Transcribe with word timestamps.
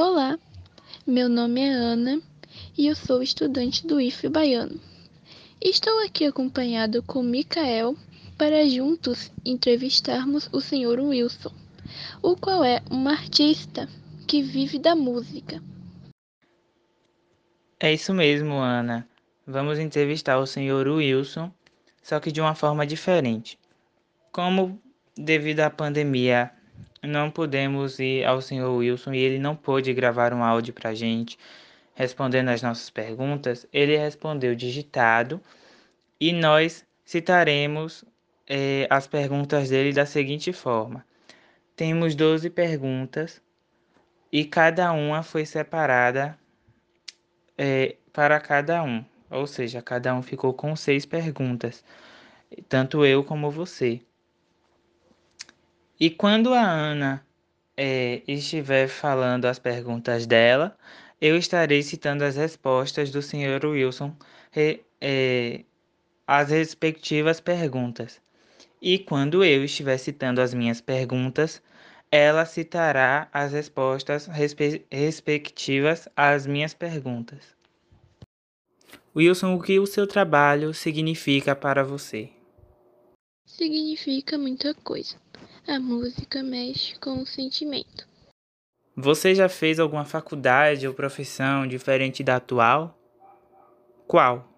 Olá, 0.00 0.38
meu 1.04 1.28
nome 1.28 1.60
é 1.60 1.70
Ana 1.70 2.22
e 2.76 2.86
eu 2.86 2.94
sou 2.94 3.20
estudante 3.20 3.84
do 3.84 4.00
IFE 4.00 4.28
Baiano. 4.28 4.80
Estou 5.60 5.98
aqui 6.04 6.24
acompanhado 6.24 7.02
com 7.02 7.20
Micael 7.20 7.96
para 8.38 8.68
juntos 8.68 9.32
entrevistarmos 9.44 10.48
o 10.52 10.60
Sr. 10.60 11.00
Wilson, 11.00 11.52
o 12.22 12.36
qual 12.36 12.62
é 12.62 12.80
um 12.88 13.08
artista 13.08 13.88
que 14.24 14.40
vive 14.40 14.78
da 14.78 14.94
música. 14.94 15.60
É 17.80 17.92
isso 17.92 18.14
mesmo, 18.14 18.54
Ana. 18.54 19.04
Vamos 19.44 19.80
entrevistar 19.80 20.38
o 20.38 20.46
Sr. 20.46 20.86
Wilson, 20.86 21.50
só 22.04 22.20
que 22.20 22.30
de 22.30 22.40
uma 22.40 22.54
forma 22.54 22.86
diferente. 22.86 23.58
Como 24.30 24.80
devido 25.16 25.58
à 25.58 25.68
pandemia 25.68 26.52
não 27.02 27.30
pudemos 27.30 27.98
ir 27.98 28.24
ao 28.24 28.40
Sr. 28.40 28.68
Wilson 28.68 29.12
e 29.14 29.18
ele 29.18 29.38
não 29.38 29.54
pôde 29.54 29.92
gravar 29.92 30.32
um 30.32 30.42
áudio 30.42 30.74
para 30.74 30.90
a 30.90 30.94
gente 30.94 31.38
respondendo 31.98 32.50
as 32.50 32.62
nossas 32.62 32.88
perguntas, 32.90 33.66
ele 33.72 33.96
respondeu 33.96 34.54
digitado 34.54 35.40
e 36.20 36.32
nós 36.32 36.86
citaremos 37.04 38.04
eh, 38.46 38.86
as 38.88 39.08
perguntas 39.08 39.70
dele 39.70 39.92
da 39.92 40.06
seguinte 40.06 40.52
forma: 40.52 41.04
temos 41.74 42.14
12 42.14 42.50
perguntas 42.50 43.42
e 44.30 44.44
cada 44.44 44.92
uma 44.92 45.24
foi 45.24 45.44
separada 45.44 46.38
eh, 47.58 47.96
para 48.12 48.38
cada 48.38 48.80
um, 48.84 49.04
ou 49.28 49.48
seja, 49.48 49.82
cada 49.82 50.14
um 50.14 50.22
ficou 50.22 50.54
com 50.54 50.76
seis 50.76 51.04
perguntas, 51.04 51.84
tanto 52.68 53.04
eu 53.04 53.24
como 53.24 53.50
você. 53.50 54.00
E 56.00 56.10
quando 56.10 56.54
a 56.54 56.62
Ana 56.62 57.26
é, 57.76 58.22
estiver 58.28 58.88
falando 58.88 59.46
as 59.46 59.58
perguntas 59.58 60.26
dela, 60.26 60.76
eu 61.20 61.36
estarei 61.36 61.82
citando 61.82 62.24
as 62.24 62.36
respostas 62.36 63.10
do 63.10 63.20
Sr. 63.20 63.64
Wilson 63.64 64.14
é, 65.00 65.64
às 66.26 66.50
respectivas 66.50 67.40
perguntas. 67.40 68.20
E 68.80 68.98
quando 68.98 69.44
eu 69.44 69.64
estiver 69.64 69.98
citando 69.98 70.40
as 70.40 70.54
minhas 70.54 70.80
perguntas, 70.80 71.60
ela 72.12 72.46
citará 72.46 73.28
as 73.32 73.52
respostas 73.52 74.26
respe 74.26 74.86
respectivas 74.90 76.08
às 76.16 76.46
minhas 76.46 76.74
perguntas. 76.74 77.56
Wilson, 79.16 79.54
o 79.54 79.60
que 79.60 79.80
o 79.80 79.86
seu 79.86 80.06
trabalho 80.06 80.72
significa 80.72 81.56
para 81.56 81.82
você? 81.82 82.30
Significa 83.44 84.38
muita 84.38 84.72
coisa. 84.74 85.16
A 85.68 85.78
música 85.78 86.42
mexe 86.42 86.98
com 86.98 87.20
o 87.20 87.26
sentimento. 87.26 88.08
Você 88.96 89.34
já 89.34 89.50
fez 89.50 89.78
alguma 89.78 90.06
faculdade 90.06 90.88
ou 90.88 90.94
profissão 90.94 91.66
diferente 91.66 92.24
da 92.24 92.36
atual? 92.36 92.98
Qual? 94.06 94.48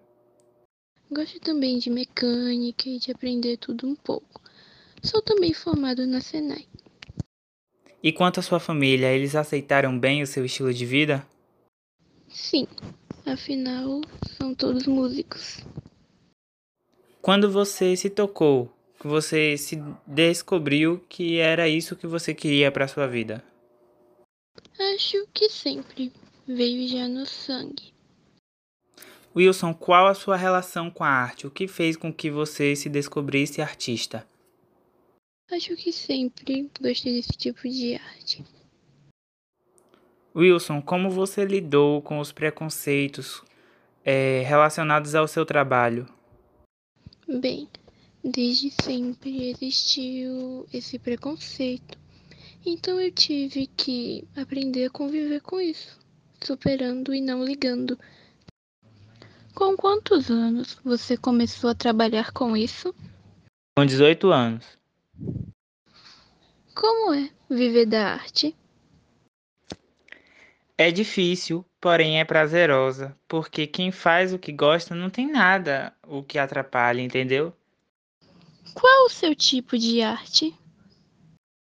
Gosto 1.11 1.37
também 1.41 1.79
de 1.79 1.89
mecânica 1.89 2.87
e 2.87 2.97
de 2.97 3.11
aprender 3.11 3.57
tudo 3.57 3.85
um 3.85 3.93
pouco. 3.93 4.41
Sou 5.03 5.21
também 5.21 5.53
formado 5.53 6.07
na 6.07 6.21
Senai. 6.21 6.65
E 8.01 8.13
quanto 8.13 8.39
à 8.39 8.43
sua 8.43 8.61
família, 8.61 9.11
eles 9.11 9.35
aceitaram 9.35 9.99
bem 9.99 10.23
o 10.23 10.27
seu 10.27 10.45
estilo 10.45 10.73
de 10.73 10.85
vida? 10.85 11.27
Sim, 12.29 12.65
afinal, 13.25 13.99
são 14.37 14.55
todos 14.55 14.87
músicos. 14.87 15.59
Quando 17.21 17.51
você 17.51 17.97
se 17.97 18.09
tocou 18.09 18.71
que 19.01 19.07
você 19.07 19.57
se 19.57 19.81
descobriu 20.05 21.03
que 21.09 21.39
era 21.39 21.67
isso 21.67 21.95
que 21.95 22.05
você 22.05 22.35
queria 22.35 22.71
para 22.71 22.87
sua 22.87 23.07
vida? 23.07 23.43
Acho 24.95 25.25
que 25.33 25.49
sempre 25.49 26.13
veio 26.47 26.87
já 26.87 27.07
no 27.07 27.25
sangue. 27.25 27.91
Wilson, 29.35 29.73
qual 29.73 30.05
a 30.05 30.13
sua 30.13 30.35
relação 30.35 30.91
com 30.91 31.03
a 31.03 31.09
arte? 31.09 31.47
O 31.47 31.51
que 31.51 31.67
fez 31.67 31.97
com 31.97 32.13
que 32.13 32.29
você 32.29 32.75
se 32.75 32.89
descobrisse 32.89 33.59
artista? 33.59 34.27
Acho 35.51 35.75
que 35.75 35.91
sempre 35.91 36.69
gostei 36.79 37.15
desse 37.15 37.33
tipo 37.33 37.67
de 37.67 37.95
arte. 37.95 38.45
Wilson, 40.35 40.79
como 40.79 41.09
você 41.09 41.43
lidou 41.43 42.03
com 42.03 42.19
os 42.19 42.31
preconceitos 42.31 43.41
é, 44.05 44.43
relacionados 44.45 45.15
ao 45.15 45.27
seu 45.27 45.43
trabalho? 45.43 46.07
Bem, 47.27 47.67
Desde 48.23 48.69
sempre 48.83 49.49
existiu 49.49 50.67
esse 50.71 50.99
preconceito. 50.99 51.97
Então 52.63 52.99
eu 52.99 53.11
tive 53.11 53.65
que 53.65 54.27
aprender 54.35 54.85
a 54.85 54.89
conviver 54.91 55.41
com 55.41 55.59
isso, 55.59 55.99
superando 56.43 57.13
e 57.15 57.19
não 57.19 57.43
ligando. 57.43 57.97
Com 59.55 59.75
quantos 59.75 60.29
anos 60.29 60.79
você 60.83 61.17
começou 61.17 61.71
a 61.71 61.75
trabalhar 61.75 62.31
com 62.31 62.55
isso? 62.55 62.93
Com 63.75 63.85
18 63.85 64.31
anos. 64.31 64.65
Como 66.75 67.13
é 67.13 67.29
viver 67.49 67.87
da 67.87 68.13
arte? 68.13 68.55
É 70.77 70.91
difícil, 70.91 71.65
porém 71.79 72.19
é 72.19 72.25
prazerosa, 72.25 73.17
porque 73.27 73.67
quem 73.67 73.91
faz 73.91 74.33
o 74.33 74.39
que 74.39 74.51
gosta 74.51 74.95
não 74.95 75.09
tem 75.09 75.31
nada 75.31 75.93
o 76.07 76.23
que 76.23 76.37
atrapalha, 76.39 77.01
entendeu? 77.01 77.53
Qual 78.73 79.05
o 79.05 79.09
seu 79.09 79.35
tipo 79.35 79.77
de 79.77 80.01
arte? 80.01 80.55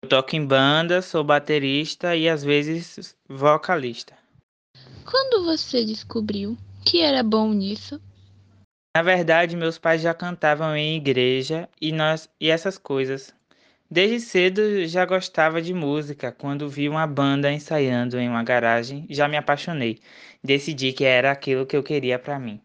Eu 0.03 0.09
toco 0.09 0.35
em 0.35 0.45
banda, 0.45 1.01
sou 1.01 1.23
baterista 1.23 2.15
e 2.15 2.29
às 2.29 2.43
vezes 2.43 3.15
vocalista. 3.27 4.17
Quando 5.09 5.45
você 5.45 5.85
descobriu 5.85 6.57
que 6.85 7.01
era 7.01 7.23
bom 7.23 7.53
nisso? 7.53 8.01
Na 8.95 9.03
verdade, 9.03 9.55
meus 9.55 9.77
pais 9.77 10.01
já 10.01 10.13
cantavam 10.13 10.75
em 10.75 10.97
igreja 10.97 11.69
e 11.79 11.91
nós 11.91 12.29
e 12.39 12.49
essas 12.49 12.77
coisas. 12.77 13.33
Desde 13.89 14.19
cedo 14.19 14.85
já 14.85 15.05
gostava 15.05 15.61
de 15.61 15.73
música. 15.73 16.31
Quando 16.31 16.67
vi 16.67 16.89
uma 16.89 17.07
banda 17.07 17.51
ensaiando 17.51 18.19
em 18.19 18.27
uma 18.27 18.43
garagem, 18.43 19.05
já 19.09 19.27
me 19.27 19.37
apaixonei. 19.37 19.99
Decidi 20.43 20.91
que 20.91 21.05
era 21.05 21.31
aquilo 21.31 21.65
que 21.65 21.77
eu 21.77 21.83
queria 21.83 22.19
para 22.19 22.37
mim. 22.37 22.61